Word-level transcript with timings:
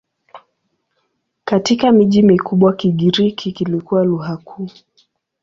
Katika 1.45 1.91
miji 1.91 2.21
mikubwa 2.23 2.73
Kigiriki 2.73 3.51
kilikuwa 3.51 4.03
lugha 4.03 4.37
kuu. 4.37 4.69